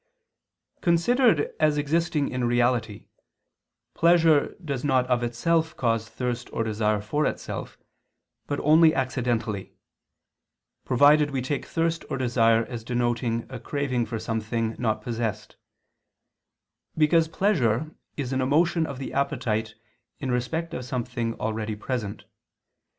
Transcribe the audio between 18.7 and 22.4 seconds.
of the appetite in respect of something actually present.